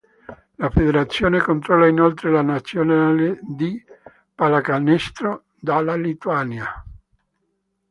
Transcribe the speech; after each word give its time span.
La 0.57 0.71
federazione 0.71 1.41
controlla 1.41 1.85
inoltre 1.85 2.31
la 2.31 2.41
nazionale 2.41 3.37
di 3.43 3.79
pallacanestro 4.33 5.43
della 5.59 5.93
Lituania. 5.95 6.83